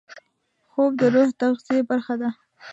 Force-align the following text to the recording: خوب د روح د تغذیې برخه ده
خوب 0.69 0.91
د 0.99 1.01
روح 1.13 1.29
د 1.33 1.37
تغذیې 1.39 1.81
برخه 1.89 2.15
ده 2.21 2.29